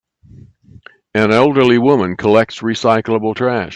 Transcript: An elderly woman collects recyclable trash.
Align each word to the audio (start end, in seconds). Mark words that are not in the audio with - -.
An 1.13 1.31
elderly 1.31 1.77
woman 1.77 2.17
collects 2.17 2.61
recyclable 2.63 3.35
trash. 3.35 3.69